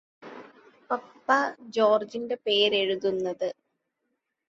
[0.89, 1.37] പപ്പാ
[1.69, 3.49] ജോര്ജിന്റെ പേരെഴുതുന്നത്